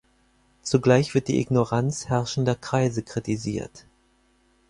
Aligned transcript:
Zugleich 0.63 1.13
wird 1.13 1.27
die 1.27 1.39
Ignoranz 1.39 2.07
herrschender 2.07 2.55
Kreise 2.55 3.03
kritisiert. 3.03 3.85